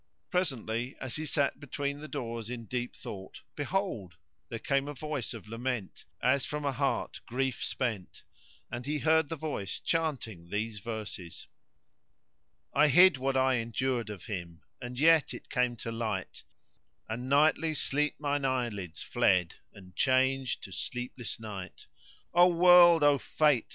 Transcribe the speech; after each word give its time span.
Presently 0.31 0.95
as 0.99 1.15
he 1.17 1.27
sat 1.27 1.59
between 1.59 1.99
the 1.99 2.07
doors 2.07 2.49
in 2.49 2.65
deep 2.65 2.95
thought 2.95 3.41
behold, 3.55 4.15
there 4.49 4.57
came 4.57 4.87
a 4.87 4.95
voice 4.95 5.31
of 5.31 5.47
lament, 5.47 6.05
as 6.23 6.43
from 6.43 6.65
a 6.65 6.71
heart 6.71 7.21
grief 7.27 7.63
spent 7.63 8.23
and 8.71 8.87
he 8.87 8.97
heard 8.97 9.29
the 9.29 9.35
voice 9.35 9.79
chanting 9.79 10.49
these 10.49 10.79
verses:— 10.79 11.45
I 12.73 12.87
hid 12.87 13.17
what 13.17 13.37
I 13.37 13.57
endured 13.57 14.09
of 14.09 14.23
him[FN#110] 14.23 14.61
and 14.81 14.99
yet 14.99 15.35
it 15.35 15.51
came 15.51 15.75
to 15.77 15.91
light, 15.91 16.41
* 16.75 17.07
And 17.07 17.29
nightly 17.29 17.75
sleep 17.75 18.15
mine 18.19 18.43
eyelids 18.43 19.03
fled 19.03 19.53
and 19.71 19.95
changed 19.95 20.63
to 20.63 20.71
sleepless 20.71 21.39
night: 21.39 21.85
Oh 22.33 22.47
world! 22.47 23.03
Oh 23.03 23.19
Fate! 23.19 23.67